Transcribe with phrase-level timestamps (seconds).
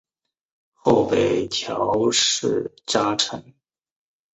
[0.73, 3.53] 后北条氏家臣。